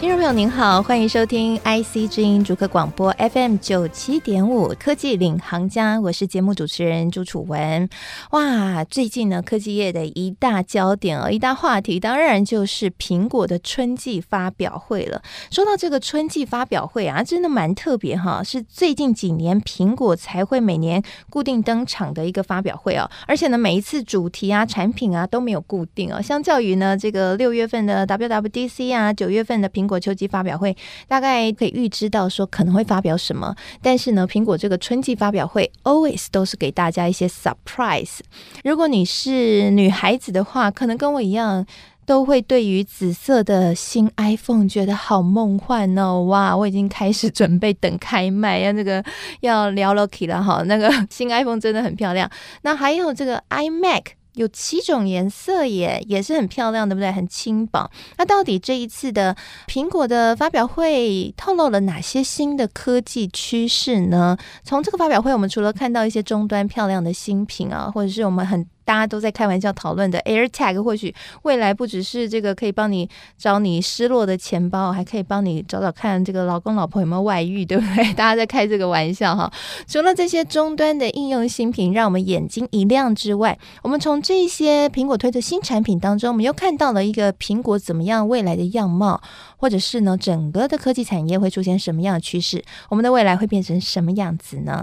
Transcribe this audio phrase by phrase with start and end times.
[0.00, 7.88] 听众朋友您好，欢迎收听 IC 之音逐客广播 FM 九七点五科技领航家，我是节目主持人朱楚文。
[8.30, 15.20] 哇，最近呢，科技业的一大焦点哦，一大话题，当然就是苹果的春季发表会了。
[15.50, 26.22] 说到这个春季发表会啊，真的蛮特别哈，是最近几年苹果才会每年固定登场的一个发表会哦，而且呢，每一次主题啊、产品啊都没有固定哦。
[26.22, 38.18] 相较于呢，这个六月份的 WWDC 啊，九月份的苹苹果秋季发表会大概可以预知到说可能会发表什么，但是呢，苹果这个春季发表会 always 都是给大家一些 surprise。
[38.62, 41.64] 如果你是女孩子的话，可能跟我一样，
[42.04, 46.24] 都会对于紫色的新 iPhone 觉得好梦幻哦！
[46.24, 49.02] 哇，我已经开始准备等开卖，要那个
[49.40, 50.62] 要聊 Loki 了哈。
[50.66, 52.30] 那个新 iPhone 真的很漂亮。
[52.60, 54.17] 那还有这个 iMac。
[54.38, 57.12] 有七种颜色耶，也是很漂亮，对不对？
[57.12, 57.90] 很轻薄。
[58.16, 59.36] 那到底这一次的
[59.66, 64.38] 苹果的发表会透露了哪些新的科技趋势呢？
[64.62, 68.66] 从这个发表会，我们除了看到一些终端漂亮的新品啊，或者是我们很。
[68.88, 78.02] 大家都在开玩笑讨论的 AirTag，或许未来不只是这个可以帮你找你失落的钱包，还可以帮你找找看这个老公老婆有没有外遇，对不对？
[78.16, 79.52] 大家在开这个玩笑哈。
[79.86, 89.20] 除了这些终端的应用新品让我们眼睛一亮之外，我们从这些苹果推的新产品当中，我们又看到了一个苹果怎么样未来的样貌，
[89.58, 92.64] 或者是呢，整个的科技产业会出现什么样的趋势？
[92.88, 94.82] 我们的未来会变成什么样子呢？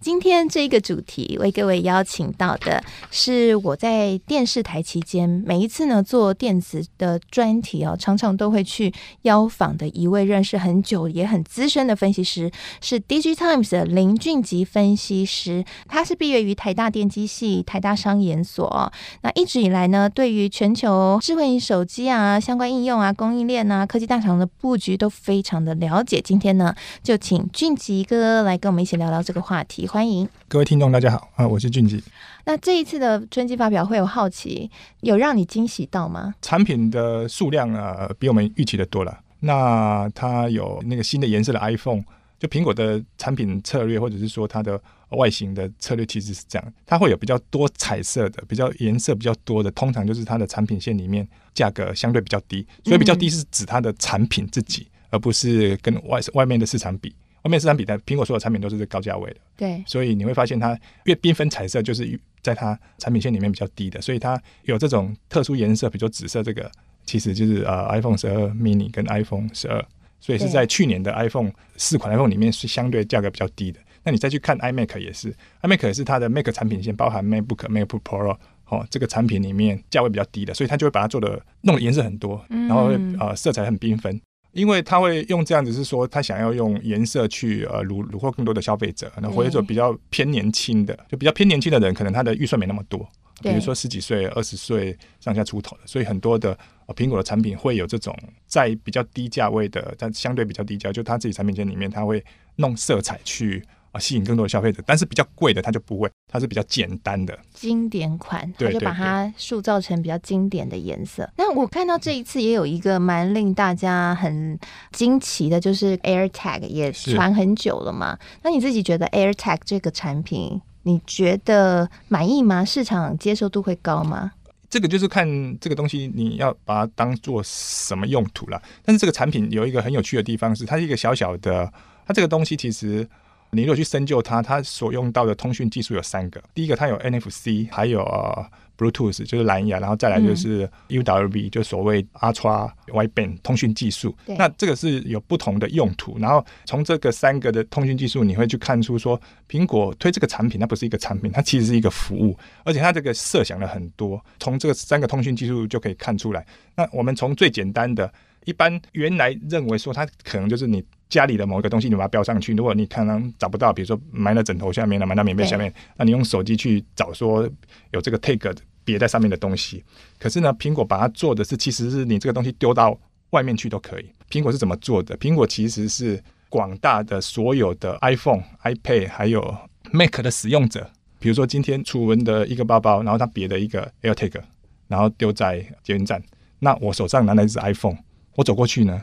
[0.00, 12.48] 今天这个主题为各位邀请到的是我在电视台期间每一次呢做电子的专题哦，常常都会去邀访的一位认识很久也很资深的分析师，
[12.80, 15.64] 是 DIGITIMES 的林俊吉分析师。
[15.88, 18.92] 他是毕业于台大电机系、台大商研所，
[19.22, 26.20] 那一直以来呢，对于全球智慧手机啊、相关应用啊、供应链啊、科技大厂的布局都非常的了解。
[26.20, 26.72] 今天呢，
[27.02, 29.87] 就请俊吉哥来跟我们一起聊聊这个话题。
[29.88, 31.48] 欢迎各位听众，大家好啊！
[31.48, 32.02] 我是俊吉。
[32.44, 36.34] 那这一次的春季发表会，我好奇有让你惊喜到吗？
[36.42, 39.18] 产品的数量啊，比我们预期的多了。
[39.40, 42.02] 那它有那个新的颜色的 iPhone，
[42.38, 44.78] 就苹果的产品策略，或者是说它的
[45.10, 52.66] 外形的策略，其实是这样：它会有比较多彩色的，比较颜色比较多的，通常就是它的产品线里面价格相对比较低。
[52.84, 57.14] 所以比较低是指它的产品自己，嗯、而不是跟外外面的市场比。
[57.42, 66.70] 外面市场比的苹果所有产品都是高价位的，对，所以你会发现它越缤纷彩色，就是在它产品线里面比较低的，所以它有这种特殊颜色，比如说紫色这个，
[67.06, 69.84] 其实就是呃 iPhone 十二 mini 跟 iPhone 十二，
[70.20, 73.80] 所以是在去年的 iPhone 四款 iPhone 里面是相对价格比较低的。
[74.04, 84.18] 那你再去看 iMac 也是，iMac 也是它的 Mac 产品线，包含 MacBook、MacBook Pro 哦，这个产品里面价位比较低的，所以它就会把它做的弄的颜色很多，然后呃色彩很缤纷。
[84.52, 93.06] 因为他会用这样子，是说他想要用颜色去呃虏虏获更多的消费者，那或者说比较偏年轻的，就比较偏年轻的人，可能他的预算没那么多，
[93.42, 98.16] 比如说十几岁、二十岁上下出头的，所以很多的呃苹果的产品会有这种
[98.46, 102.24] 在比较低价位的，但相对比较低价，就他自己产品线里面，他会
[102.56, 103.62] 弄色彩去。
[103.90, 111.26] 啊，吸引更多的消费者，但是比较贵的它就不会，它是比较简单的经典款，它就把它塑造成比较经典的颜色。
[111.38, 114.58] 那我看到这一次也有一个蛮令大家很
[114.92, 118.18] 惊奇的，就是 AirTag 也传很久了嘛。
[118.42, 122.62] 那你自己觉得 AirTag 这个产品，你觉得满意吗？
[122.62, 124.32] 市场接受度会高吗？
[124.68, 125.26] 这个就是看
[125.58, 128.60] 这个东西你要把它当做什么用途了。
[128.84, 131.72] 但是这个产品有一个很有趣的地方是，它是一个小小的，
[132.06, 133.08] 它这个东西其实。
[133.50, 136.42] 你如果去深究它，它所用到的通讯技术有三个。
[136.54, 144.14] 第一个，它有 NFC，还有呃 Bluetooth，就是蓝牙，然后再来就是 UWB，就所谓 Ultra Wideband 通讯技术。
[144.26, 146.18] 那这个是有不同的用途。
[146.18, 149.18] 然后从这个三个的通讯技术，你会去看出说，
[149.48, 154.22] 苹果推这个产品，它不是一个产品，它其实是一个服务，而且它这个设想了很多。
[154.38, 156.46] 从这个三个通讯技术就可以看出来。
[156.76, 158.12] 那我们从最简单的，
[158.44, 160.84] 一般原来认为说它可能就是你。
[161.08, 162.54] 家里的某一个东西，你把它标上去。
[162.54, 167.48] 如果你可能找不到，比如说埋在枕头下面了，埋到棉被下面，那你用手机去找，说
[167.92, 169.82] 有这个 tag 别在上面的东西。
[170.18, 172.98] 可是呢，苹果把它做的是，其实是你这个东西丢到
[173.30, 174.10] 外面去都可以。
[174.30, 175.16] 苹果是怎么做的？
[175.16, 179.56] 苹果其实是广大的所有的 iPhone、iPad 还有
[179.92, 184.42] Mac 的使用者，比如说今天楚文的一个包包，然后他别的一个 AirTag，
[184.88, 186.22] 然后丢在捷运站。
[186.58, 187.96] 那我手上拿的是 iPhone，
[188.34, 189.02] 我走过去呢，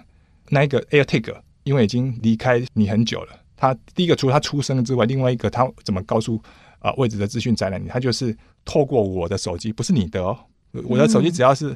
[0.49, 1.35] 那一个 AirTag。
[1.65, 3.33] 因为已经离开你很久了。
[3.57, 6.41] 他第一个除了他出生之外，另外一个他怎么告诉
[6.79, 7.87] 啊、呃、位置的资讯在哪里？
[7.89, 10.37] 他就是透过我的手机，不是你的哦。
[10.85, 11.75] 我的手机只要是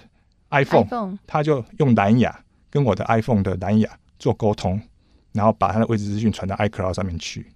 [0.51, 2.38] iPhone，嗯、他就用蓝牙
[2.69, 4.80] 跟我的 iPhone 的蓝牙做沟通，
[5.31, 7.47] 然后把他的位置资讯传到 iCloud 上面去。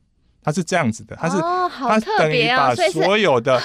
[0.41, 3.61] 他是这样子的，他是、他等于把所有的。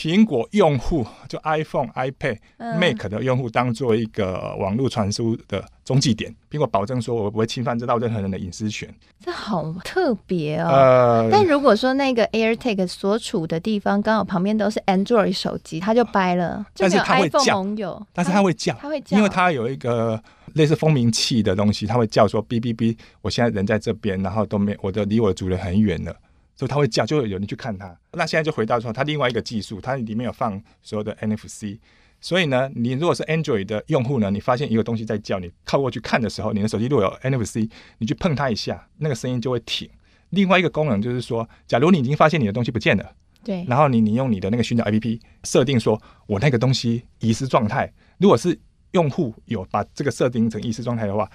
[0.00, 8.88] 苹果用户就 iPhone、iPad、Mac 的用户当做一个网络传输的中继点，苹果保证说我不会侵犯这到任何人的隐私权。
[9.22, 10.70] 这好特别哦。
[10.70, 16.64] 呃，但如果说那个 AirTag 所处的地方刚好旁边都是 Android 手机，它就掰了。
[16.74, 20.18] 但是它会叫，但是它会叫，它会叫，因为它有一个
[20.54, 26.16] 类似蜂鸣器的东西，它会叫说哔哔哔，我现在人在这边，然后都没我的离我的主人很远了。
[26.60, 27.98] 所以它会叫，就会有人去看它。
[28.12, 31.78] 那现在就回到说，它另外一个技术，它里面有放所有的 NFC。
[32.20, 37.66] 所以呢，你如果是 Android 的用户呢，你发现一个东西在叫，你靠过去看的时候，你的手机如果有 NFC，
[37.96, 39.88] 你去碰它一下，那个声音就会停。
[40.28, 43.10] 另外一个功能就是说，假如你已经发现你的东西不见了，
[43.42, 47.90] 对，然后你你用你的那个寻找 APP 设定说，我那个东西遗失状态。
[48.18, 48.60] 如果是
[48.90, 51.26] 用户有把这个设定成遗失状态的话，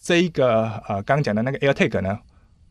[0.00, 2.18] 这一个呃刚刚讲的那个 AirTag 呢，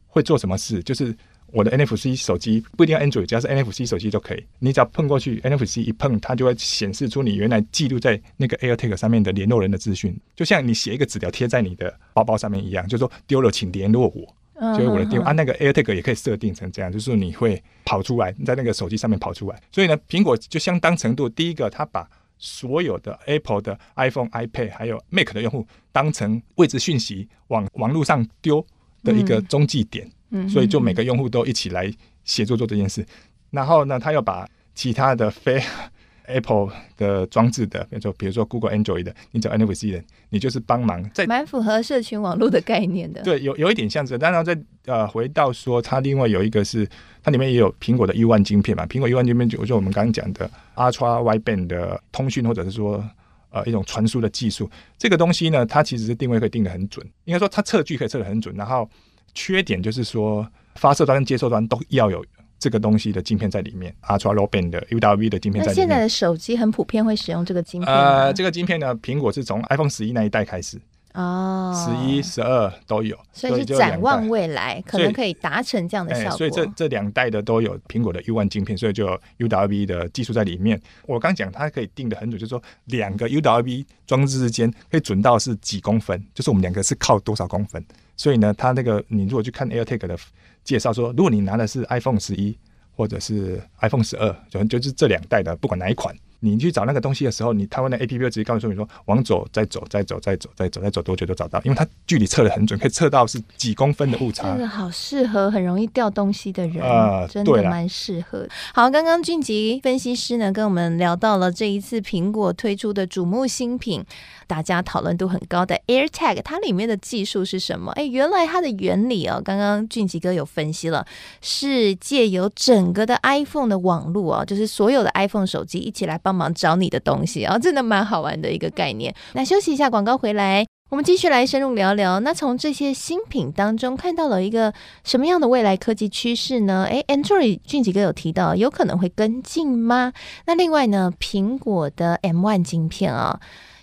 [0.08, 0.84] 会做什么事？
[0.84, 1.16] 就是
[1.52, 4.44] 我的 NFC 手机不一定要 Android，只要是 NFC 手机都可以。
[4.60, 15.30] 你只要碰过去，NFC 一碰，它就会显示出你原来记录在那个 AirTag 上面的联络人的资讯，就像你写一个纸条贴在你的包包上面一样，就是说丢了请联络我，就是我的电话。
[15.30, 19.62] 啊，那个 AirTag 也可以设定成这样，就是你会跑出来，在那个手机上面跑出来。
[19.72, 28.66] 所以呢，苹果就相当程度，第一个，它把所有的 Apple 的 iPhone、iPad 还有 Mac 的用户当成位置讯息往网络上丢
[29.04, 30.08] 的一个中继点。
[30.08, 30.12] 嗯
[30.50, 31.92] 所以就每个用户都一起来
[32.24, 33.06] 协作做这件事，
[33.50, 35.62] 然后呢，他又把其他的非
[36.28, 43.22] Apple 的装置的，比如说比如说 Google Android 的，你找 NFC 的，你就是帮忙在蛮符合社群网络的概念的。
[43.24, 46.88] 对，有有一点像这，当然在呃回到说，它另外有一个是
[47.22, 53.04] 它里面也有苹果的 U1 晶片嘛，苹果 U1 晶片就就我们刚刚讲的 Ultra Wideband 的通讯或者是说
[53.50, 58.90] 呃一种传输的技术，这个东西呢，它其实是定位可以定得很准，应该说它测距可以测得很准，然后。
[59.34, 62.26] 缺点就是说，发射端跟接收端都要有
[62.60, 65.88] 这个东西的晶片在里面，Ultra Low Band 的 UWB 的晶片在里面。
[65.88, 67.92] 那现在的手机很普遍会使用这个晶片？
[67.92, 70.80] 呃，这个晶片呢，苹果是从 iPhone 十一那一代开始，
[71.14, 76.38] 哦，十一、十二都有，所以是展望未来，可能可以达成这样的效果。
[76.38, 80.82] 所以，欸、所以这这两代的都有苹果的 U1 晶片，所以就有 UWB 的技术在里面。
[81.06, 87.84] 我刚讲它可以定的很准，就是说两个 UWB 装置之间可以准到是几公分，就是我们两个是靠多少公分。
[88.16, 90.18] 所以呢，它那个你如果去看 AirTag 的
[90.64, 92.58] 介绍说，如果你拿的是 iPhone 十一
[92.96, 96.16] 或者是 iPhone 十二，就就是这两代的，不管哪一款。
[96.42, 104.50] 你去找那个东西的时候，你台湾的 A P P 直接告诉你说，往左再走，再走，再走，再走，再走多久都找到，因为它距离测的很准，可以测到是几公分的误差。
[104.50, 108.48] 真的好适合很容易掉东西的人，呃、真的蛮适合。
[108.74, 114.04] 好，刚刚俊吉分析师呢跟我们聊到了这一次苹果推出的瞩目新品，
[114.52, 117.94] 大家讨论度很高的 AirTag，它里面的技术是什么？
[117.94, 121.06] 哎，原来它的原理哦，刚刚俊吉哥有分析了，
[121.40, 126.36] 是借由整个的 iPhone 的网络哦，就是所有的 iPhone 手机一起来帮。
[126.42, 129.14] 忙找你的东西啊，真的蛮好玩的一个概念。
[129.34, 132.20] 那休息一下，广告回来，我们继续来深入聊聊。
[132.22, 136.88] 那从这些新品当中看到了一个什么样的未来科技趋势呢？
[136.90, 140.14] 诶，Android 俊吉哥有提到，有可能会跟进吗？
[140.48, 143.40] 那另外呢，苹果的 M1 晶片啊。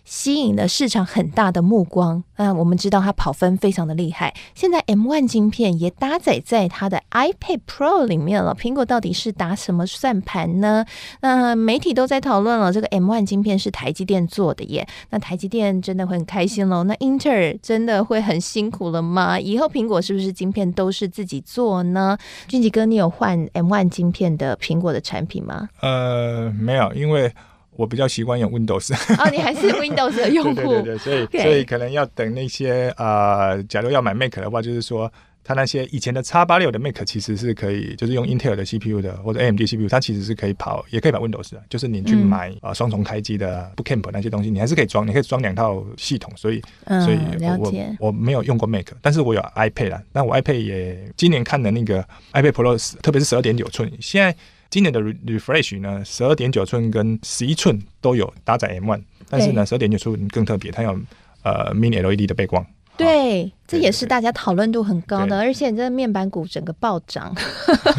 [0.09, 2.25] 吸引了市场很大的目光。
[2.37, 4.33] 嗯，我们知道它跑分非常的厉害。
[4.55, 8.55] 现在 M1 晶片也搭载在它的 iPad Pro 里面了。
[8.55, 10.87] 苹果到底是打什么算盘呢？
[11.21, 14.89] 那媒体都在讨论了，这个 M1 晶片是台积电做的耶。
[15.11, 16.85] 那台积电真的会很开心喽？
[16.85, 19.39] 那英特尔真的会很辛苦了吗？
[19.39, 22.17] 以后苹果是不是晶片都是自己做呢？
[22.47, 25.69] 俊吉哥，你有换 M1 晶片的苹果的产品吗？
[25.83, 27.31] 呃，没有，因为。
[27.79, 28.93] 我比较习惯用 Windows
[29.23, 35.11] 哦，你还是 Windows 的用户，对对对，所以.所以可能要等那些呃，假如要买 Mac 的话，就是说
[35.45, 41.63] 它那些以前的叉八六的 Mac 其实是可以，就是用 Intel 的 CPU 的或者 AMD CPU，它其实是可以跑，也可以跑 Windows 的。
[41.71, 46.33] 就是你去买啊双、嗯呃、重开机的 Boot Camp 那些东西，你还是可以装，你可以装两套系统。
[46.35, 47.19] 所以，嗯、所以
[47.61, 50.03] 我我没有用过 Mac，但是我有 iPad 啦。
[50.13, 54.35] 那我 iPad 也今年看的那个 iPad Pro，特别是十二点九寸，现在。
[54.71, 60.91] 今年的 refresh 呢，十二点九寸跟十一寸都有搭载 M1，但是呢，十二点九寸更特别，它有
[61.43, 62.65] 呃 mini LED 的背光。
[62.97, 67.35] 对，哦、这也是大家讨论度很高的，而且这个面板股整个暴涨，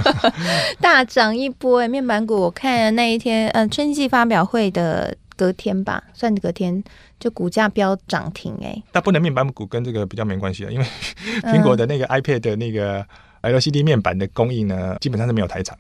[0.82, 1.80] 大涨一波。
[1.80, 5.16] 哎，面板股我看那一天，呃，春季发表会的。
[5.40, 6.84] 隔天吧，算隔天
[7.18, 10.86] 就股价飙涨停哎、但不能面板股跟这个比较没关系啊，因为
[11.44, 13.02] 苹果的那个 iPad 的那个
[13.44, 15.78] LCD 面板的供应呢，基本上是没有台厂。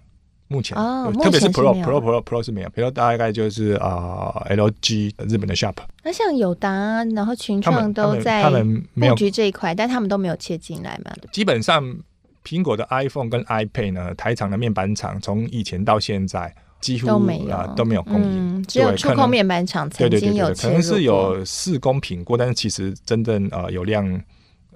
[0.52, 5.76] 目前，哦、特别是 Pro Pro Pro Pro 是没有，，Pro 大概就是啊、呃、LG 日本的 Sharp。
[6.04, 11.12] 那像友达，然后群创都在他们布局这一块，但他们都没有切进来嘛。
[11.32, 11.96] 基本上，
[12.44, 16.52] 苹果的 iPhone 跟 iPad 呢，台厂的面板厂从以前到现在
[16.82, 24.20] 几乎都没有、啊、都没有供应、嗯，只有触控面板厂曾经有可能是有试供品过，但是其实真正呃有量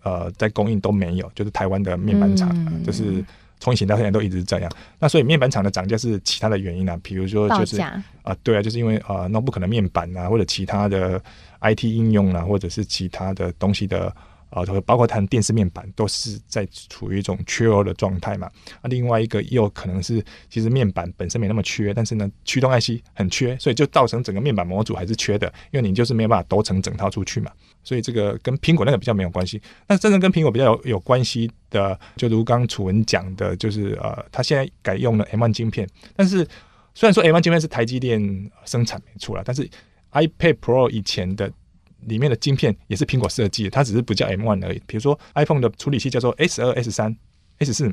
[0.04, 3.26] 呃在供应都没有，就是台湾的面板厂、就是。
[3.64, 11.22] 从以前到现在都一直是这样，那所以面板厂的涨价是其他的原因啊，比如说就是啊、呃，对啊，就是因为啊，notebook 的面板啊，或者其他的
[11.62, 14.14] IT 应用啊，或者是其他的东西的。
[14.54, 18.46] 啊，包括它的电视面板都是在处于一种缺货的状态嘛。
[18.82, 27.52] 啊，另外一个又可能是，其实面板本身没那么缺，但是呢，驱动 IC 很缺，所以就造成整个面板模组还是缺的，因为你就是没有办法都成整套出去嘛。
[27.84, 29.60] 所以这个跟苹果那个比较没有关系。
[29.88, 36.48] 那真正跟苹果比较有有关系的，就如刚楚文讲的，就是呃，它现在改用了 M1 晶片，但是
[36.94, 38.22] 虽然说 M1 晶片是台积电
[38.64, 39.70] 生产没错啦，但是
[40.14, 41.52] iPad Pro 以前的。
[42.08, 44.82] 里面的晶片也是苹果设计的，它只是不叫 M1 而已。
[44.86, 47.16] 比如说 iPhone 的处理器叫做 S 二、S 三、
[47.60, 47.88] S 四，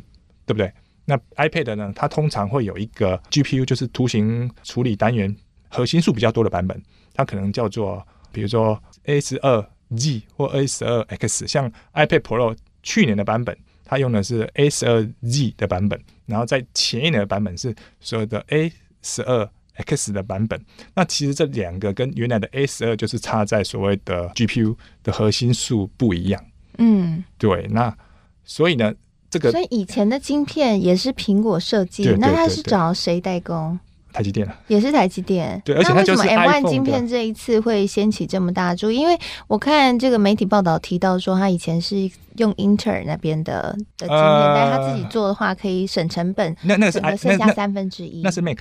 [0.44, 0.72] 对不对？
[1.04, 1.92] 那 iPad 呢？
[1.94, 5.32] 它通常会有一个 GPU，就是图形处理单元
[5.68, 6.82] 核心数比较多的版本，
[7.14, 9.64] 它可能叫做比如说 A 十二
[9.96, 11.46] Z 或 A 十二 X。
[11.46, 13.56] 像 iPad Pro 去年的版本，
[13.90, 19.50] 它用的是 A 十二 Z 的版本，然后在前一年的版本是所有的 A 十二。
[19.86, 20.60] X 的版本，
[20.94, 26.44] 那其实这两个跟原来的 A 十二就是差在所谓的 GPU 的核心数不一样。
[26.76, 27.66] 嗯，对。
[27.70, 27.96] 那
[28.44, 28.92] 所以呢，
[29.30, 33.78] 这个所以以前的晶片也是苹果设计，那它是找谁代工？
[34.12, 35.60] 台积电啊，也是台积电。
[35.64, 46.56] 对，而且它就是 M1 晶片这一次会掀起这么大注意，因为我看这个媒体报道提到说，他以前是用英特尔那边的的晶片，呃，但是他自己做的话可以省成本。
[46.62, 48.58] 那那个是剩下三分之一，那是 Mac。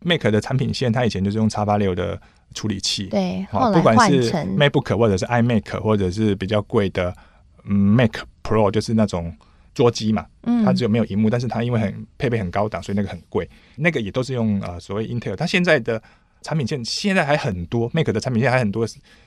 [0.00, 2.16] Mac 的产品线，它以前就是用叉八六的
[2.54, 7.12] 处理器，对，后来换成 MacBook 或者是 iMac，或者是比较贵的
[7.64, 8.12] Mac
[8.44, 9.34] Pro，就是那种
[9.78, 10.26] 桌机嘛，
[10.64, 13.48] 它只有没有荧幕，但是它因为很配备很高档，所以那个很贵。
[13.76, 16.02] 那个也都是用呃所谓 Intel，它现在的
[16.42, 18.84] 产品线现在还很多，Mac 的产品线还很多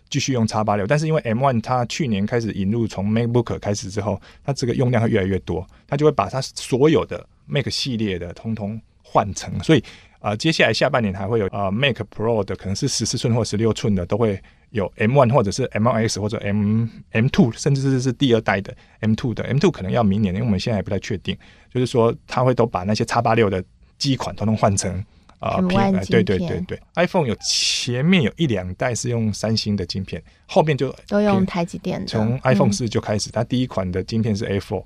[0.09, 9.81] 继续用叉八六，但是因为 M1 它去年开始引入从 MacBook 开始之后，它这个用量会越来越多，它就会把它所有的 Mac 系列的通通换成，所以。
[10.23, 14.39] 啊、呃，接下来下半年还会有啊、呃、Mac Pro 的，可能是十四寸或十六寸的，都会
[14.71, 21.37] 有 M one 或者是 M1X 或者 M M two，甚至是是第二代的 M two 的 M two 可能要明年，因为我们现在还不太确定。
[21.73, 23.63] 就是说，它会都把那些叉八六的
[23.97, 24.91] 机款统统换成
[25.39, 26.05] 啊、呃、M1 晶片。
[26.05, 32.07] 对对对对，iPhone 有前面有一两代是用三星的晶片，后面就都用台积电的。
[32.07, 34.83] 从 iPhone 四就开始，它、嗯、第一款的晶片是 A4。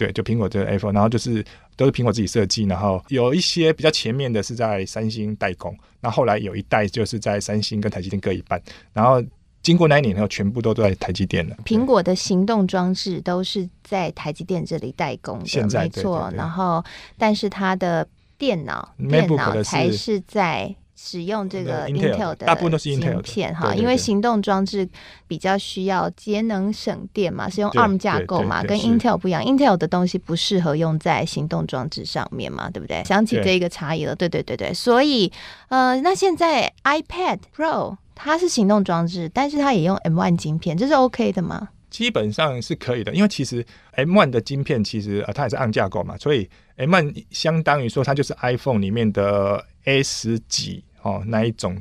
[0.00, 1.44] 对，就苹果的 iPhone，然后就是
[1.76, 8.58] 都是苹果自己设计，然后有一些比较前面的是在三星代工，那后来有一代就是在三星跟台积电各一半，
[8.94, 9.22] 然后
[9.62, 11.54] 经过那一年以后，全部都在台积电了。
[11.66, 16.02] 苹果的行动装置都是在台积电这里代工的，现在没错。
[16.02, 16.82] 对对对，然后，
[17.18, 20.74] 但是它的电脑电脑才是在。
[21.02, 24.86] 使用这个 Intel 的大部分都是 Intel 芯片哈，因为行动装置
[25.26, 33.02] 比较需要节能省电嘛，是用 ARM 架构嘛，跟 Intel 不一样，Intel 的东西不适合用在行动装置上面嘛，对不对？
[33.04, 35.32] 想起这一个差异了，对对对对，所以
[35.68, 41.70] 呃，那现在 iPad Pro 它是行动装置，但是它也用 M1 晶片，这是 OK 的吗？
[41.88, 43.64] 基本上是可以的，因为其实
[43.96, 50.84] M1 的晶片其实呃它也是 ARM 架构嘛，所以 M1 相当于说它就是 iPhone 里面的 S 几。
[51.02, 51.80] 哦，那一种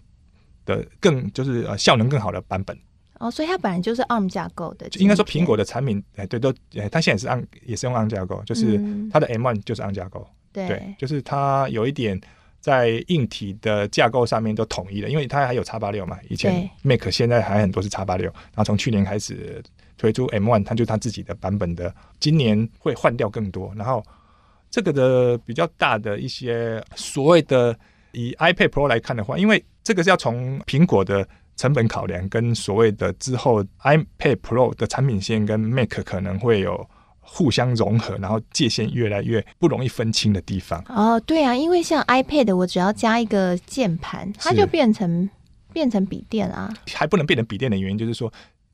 [0.65, 2.77] 的更就是呃效能更好的版本。
[3.19, 8.79] 哦，所以它本来就是 ARM 架构的，应该说苹果的产品哎对都哎，它现在也是 ARM 也是用 ARM 架构，就是
[9.11, 12.17] 它的 M1 就是 ARM 架构，对、嗯、对，就是它有一点
[12.61, 19.61] 在硬体的架构上面都统一了，因为它还有叉八六嘛，以前 Mac 现在还很多是叉八六，然后从去年开始
[19.97, 24.01] 推出 M1，它就它自己的版本的，今年会换掉更多，然后
[24.71, 27.77] 这个的比较大的一些所谓的。
[28.11, 36.87] 以 iPad Pro 来看的话，因为这个是要从苹果的成本考量，跟所谓的之后 iPad Pro 的产品线跟 Mac 可能会有
[37.19, 40.83] 互相融合，然后界限越来越不容易分清的地方。
[40.87, 45.29] 哦，对啊，因为像 iPad，我只要加一个键盘，它就变成
[45.71, 46.73] 变成笔电啊。
[46.93, 48.31] 还不能变成笔电的原因就是说，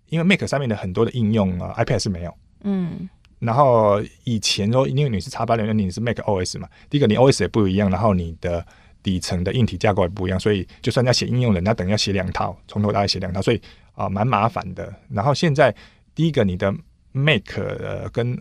[0.07, 2.33] 因为 Mac 上面的很多的应用啊，iPad 是没有。
[2.63, 3.09] 嗯。
[3.39, 8.65] 然后以前说，因为你是 X86，你是 Mac OS 嘛，第一个你 OS 也不一样，然后你的
[9.05, 13.61] 底层的硬体架构也不一样，所以就算要写应用的，那等于要写两套，从头到尾写两套，所以
[13.93, 14.91] 啊蛮、麻烦的。
[15.11, 15.73] 然后现在
[16.15, 16.73] 第一个，你的
[17.11, 17.43] Mac
[18.11, 18.35] 跟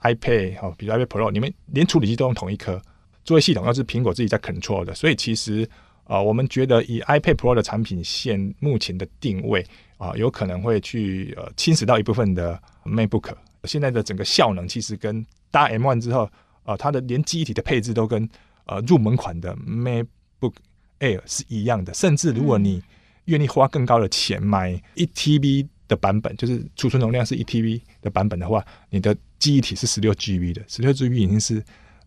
[0.00, 2.80] iPad 哦，比如 iPad Pro，你们连处理器都用同一颗，
[3.24, 5.68] 作为系统又是苹果自己在 control 的，所以其实
[6.04, 9.66] 啊、我们觉得以 iPad Pro 的产品线目前的定位
[9.98, 13.34] 啊、有可能会去呃侵蚀到一部分的 MacBook。
[13.64, 16.30] 现在的整个效能其实跟搭 M1 之后
[16.62, 18.28] 啊、它的连机体的配置都跟
[18.66, 20.54] 呃入门款的 MacBook
[21.00, 22.82] Air 是一样的，甚至如果你
[23.24, 31.62] 愿意花更高的钱买一 TB 的版本，就是储存容量是一 TB 的版本的话，你的记忆体是十六 GB 的，十六 GB 已经是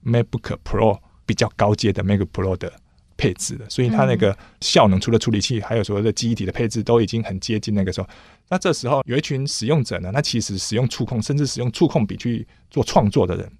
[0.05, 2.71] MacBook Pro 比较高阶的 MacBook Pro 的
[3.17, 8.07] 配置了，所以它那个效能，除了处理器，还有所谓的记忆体的配置，都已经很接近那个时候。
[8.47, 13.51] 那这时候有一群使用者呢，那其实使用触控，甚至使用触控笔去做创作的人，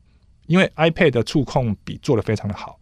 [0.48, 2.78] 因为 iPad 的触控笔做的非常的好，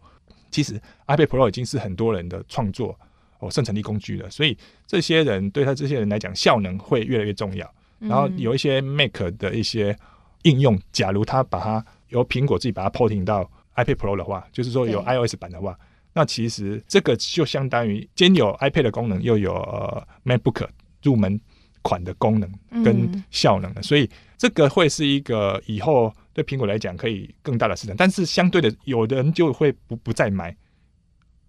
[0.50, 2.98] 其实 iPad Pro 已经是很多人的创作
[3.38, 7.72] 哦生产力工具了，所以这些人对他这些人来讲，效能会越来越重要。
[7.98, 9.96] 然后有一些 Mac 的一些
[10.42, 15.78] 应用，假如他把它由苹果自己把它 porting 到 iPad Pro 的话，就是说有 iOS 版的话。
[16.14, 20.66] 那其实这个就相当于兼有 iPad 的功能，又有、呃、MacBook
[21.02, 21.40] 入门
[21.82, 22.50] 款的功能
[22.82, 27.96] 跟效能的，所以这个会是一个以后对苹果来讲可以更大的市场。
[27.96, 30.54] 但是相对的，有的人就会不不再买。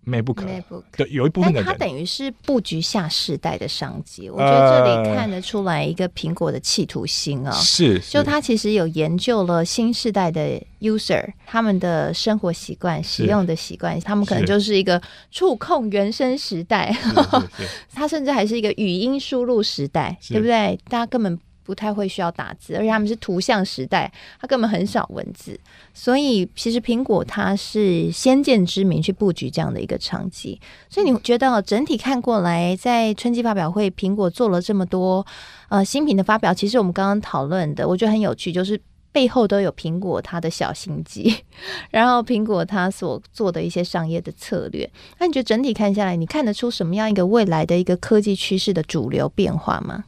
[0.07, 0.63] MacBook
[0.97, 4.27] 对，有一部分的人，它等于是布局下世代的商机。
[4.29, 16.95] 我觉得这里看得出来一个苹果的企图心啊、哦，是，就它其实有研究了新世代的 user 他们的生活习惯、使用的习惯，他们可能就是一个触控原生时代，
[17.93, 20.79] 它甚至还是一个语音输入时代，对不对？
[20.89, 21.37] 大家根本。
[21.69, 24.11] 不太会需要打字，而且他们是图像时代，
[24.41, 25.55] 它根本很少文字，
[25.93, 30.59] 所以其实苹果它是先见之明去布局这样的一个场景。
[30.89, 35.23] 所以你觉得整体看过来，在春季发表会，苹果做了这么多
[35.67, 41.35] 呃新品的发表，其实我们刚刚讨论的，我觉得很有趣，就是背后都有苹果它的小心机，
[41.91, 44.89] 然后苹果它所做的一些商业的策略。
[45.19, 50.05] 那你觉得整体看下来，你看得出什么样一个未来的一个科技趋势的主流变化吗？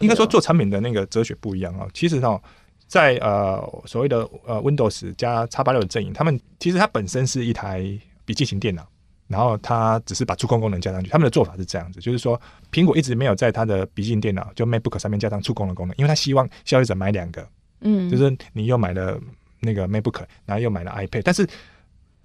[0.00, 1.86] 应该说做产品的那个哲学不一样啊。
[1.94, 2.40] 其实哈，
[2.86, 7.80] 在呃所谓的呃 Windows 加叉八六的阵营，他们其实它本身是一台
[8.24, 8.86] 笔记型电脑，
[9.28, 11.08] 然后它只是把触控功能加上去。
[11.10, 12.40] 他们的做法是这样子，就是说
[12.72, 17.46] 苹果一直没有在它的笔记型电脑就 MacBook 上面加上触控的功能，因为他希望消费者买两个，
[17.80, 19.20] 嗯，就是你又买了
[19.60, 21.48] 那个 MacBook，然后又买了 iPad，但是。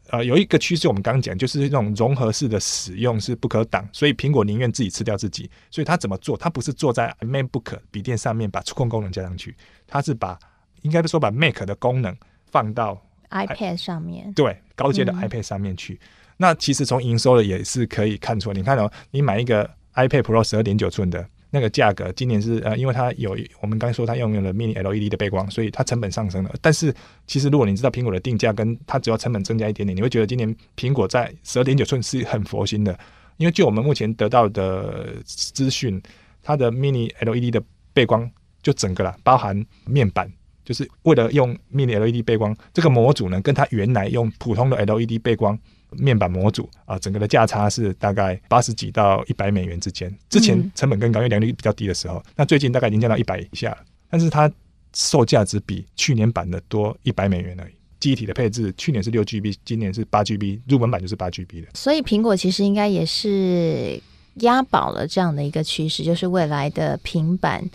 [0.09, 5.49] 呃，有一个趋势，我们刚刚讲，就是这种融合式的使用是不可挡，所以苹果宁愿自己吃掉自己。
[5.71, 6.37] 所以它怎么做？
[6.37, 9.55] 它不是坐在 MacBook 笔电上面把触控功能加上去，
[9.87, 10.37] 它是把
[10.83, 12.15] 应该说把 Mac 的功能
[12.51, 15.93] 放到 iPad 上面，对，高阶的 iPad 上面去。
[15.93, 15.99] 嗯、
[16.37, 21.27] 那其实从营收的也是可以看出来，你看哦，你买一个 iPad Pro 十二点九寸的。
[21.51, 26.53] 那个价格今年是呃，因为它有我们刚才说它用用了 Mini LED 的背光，所以它成本上升了。
[26.61, 26.93] 但是
[27.27, 32.97] 其实如果你知道苹果的定价跟它只要成本增加一点点，你会觉得今年苹果在十二点九寸是很佛心的。
[33.37, 36.01] 因为就我们目前得到的资讯，
[36.41, 37.61] 它的 Mini LED 的
[37.93, 38.29] 背光
[38.61, 40.31] 就整个啦，包含面板，
[40.63, 45.57] 就是为了用 Mini LED 背光这个模组呢，跟它原来用普通的 LED 背光。
[45.97, 50.13] 面板模组啊，整个的价差是大概八十几到一百美元之间。
[50.29, 53.77] 之前成本更高，因为良率比较低的时候，那最近大概已经降到一百以下。
[54.09, 54.51] 但是它
[54.93, 57.73] 售价只比去年版的多一百美元而已。
[57.99, 61.67] 记忆体的配置，去年是六 GB，今年是八 GB，入门版就是八 GB 的。
[61.73, 63.99] 所以苹果其实应该也是
[64.35, 67.67] 押宝了这样的一个趋势，就是未来的平板。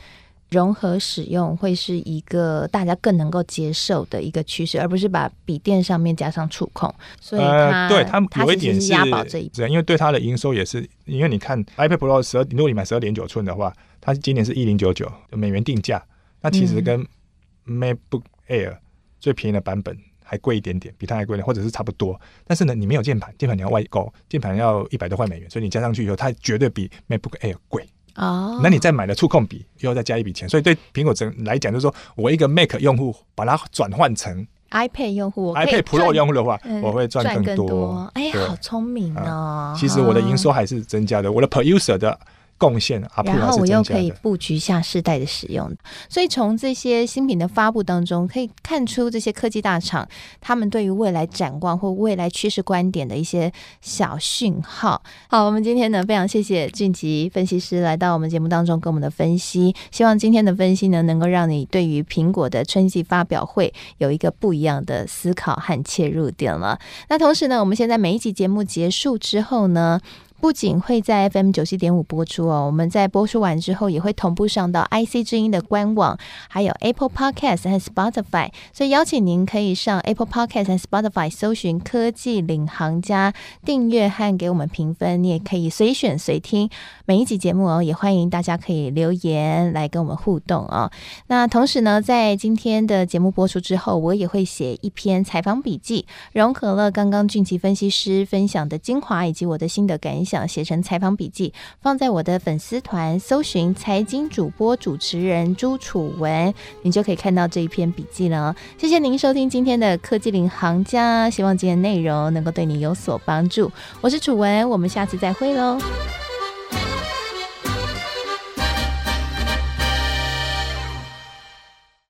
[0.50, 6.92] 融合使用会是一个大家更能够接受的一个趋势，而不是把笔电上面加上触控。
[7.20, 16.04] 所以它，呃、对它有一点是压宝这一点，因为对它的营收也是，因为你看 iPad Pro 十二，如果你买十二点九寸的话，它今年是一零九九美元定价，
[16.40, 17.06] 那其实跟
[17.66, 18.76] MacBook Air
[19.20, 22.20] 最便宜的版本还贵一点点，比它还贵点，或者是差不多。
[22.44, 27.86] 但是呢，你没有键盘，键盘你要外购，键盘要一百多块美元，所以你加上去以后，它绝对比 MacBook Air 贵。
[28.20, 38.11] 哦，那你再买了触控笔，又要再加一笔钱，所以对苹果整来讲，就是说我一个 Mac 用户把它转换成 iPad 用户，iPad Pro 用户的话，我会赚更多。
[38.14, 39.74] 哎呀，好聪明哦！
[39.76, 42.16] 其实我的营收还是增加的，我的 Per User 的
[42.60, 45.74] 贡献，然后我又可以布局下世代的使用，
[46.10, 50.06] 所以从这些新品的发布当中，可以看出这些科技大厂
[50.42, 55.02] 他们对于未来展望或未来趋势观点的一些小讯号。
[55.30, 66.78] 好，我们今天呢非常谢谢俊吉分析师来到我们节目当中跟我们的分析，希望今天的分析呢能够让你对于苹果的春季发表会有一个不一样的思考和切入点了。
[67.08, 69.98] 那同时呢，我们现在每一集节目结束之后呢，
[70.40, 78.50] 不仅会在 FM 九七点五播出哦，我们在播出完之后也会同步上到 IC 之音的官网，还有 Apple Podcast 和 Spotify。
[78.72, 83.35] 所以邀请您可以上 Apple Podcast 和 Spotify 搜寻“科技领航家”，
[83.66, 85.22] 订阅和给我们评分。
[85.22, 86.70] 你也可以随选随听
[87.05, 90.90] 每一集节目哦，也欢迎大家可以留言来跟我们互动哦。
[91.26, 100.29] 那同时呢，在今天的节目播出之后，我也会写一篇采访笔记，融合了刚刚俊奇分析师分享的精华以及我的心得感想。
[100.30, 108.54] 想写成采访笔记，放在我的粉丝团，搜寻财经主播主持人朱楚文，你就可以看到这一篇笔记了。
[108.78, 113.68] 谢谢您收听今天的科技领航家，希望今天内容能够对你有所帮助。
[114.00, 115.76] 我是楚文，我们下次再会喽。